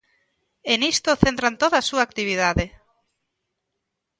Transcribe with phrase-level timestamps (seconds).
[0.71, 2.65] E nisto centran toda a súa actividade.